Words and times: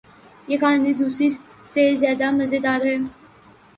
یہ 0.47 0.57
کہانی 0.61 0.93
دوسرے 1.01 1.27
سے 1.71 1.83
زیادو 2.01 2.29
مزیدار 2.39 2.79
ہے 2.87 2.95